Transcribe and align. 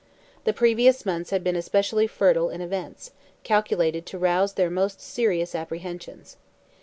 The 0.45 0.51
previous 0.51 1.05
months 1.05 1.29
had 1.29 1.43
been 1.43 1.55
especially 1.55 2.07
fertile 2.07 2.49
in 2.49 2.59
events, 2.59 3.11
calculated 3.43 4.03
to 4.07 4.17
rouse 4.17 4.53
their 4.53 4.71
most 4.71 4.99
serious 4.99 5.53
apprehensions. 5.53 6.37